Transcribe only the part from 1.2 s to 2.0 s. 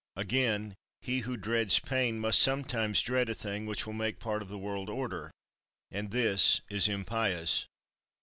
dreads